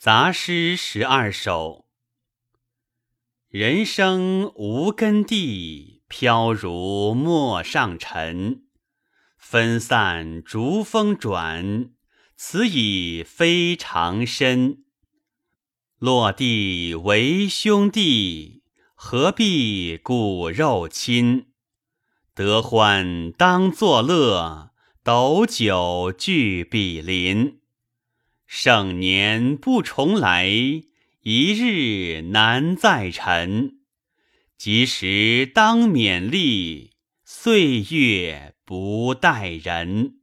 [0.00, 1.86] 杂诗十二首。
[3.48, 8.62] 人生无根蒂，飘如陌上尘。
[9.36, 11.90] 分散逐风转，
[12.36, 14.84] 此已非常身。
[15.98, 18.62] 落地为兄弟，
[18.94, 21.48] 何必骨肉亲？
[22.36, 24.70] 得欢当作乐，
[25.02, 27.58] 斗酒俱比邻。
[28.50, 30.48] 盛年不重来，
[31.20, 33.80] 一日难再晨。
[34.56, 36.92] 及时当勉励，
[37.26, 40.17] 岁月不待人。